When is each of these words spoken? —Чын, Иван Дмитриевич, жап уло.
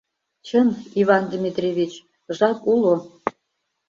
—Чын, 0.47 0.67
Иван 1.01 1.23
Дмитриевич, 1.33 1.93
жап 2.37 2.57
уло. 2.73 2.95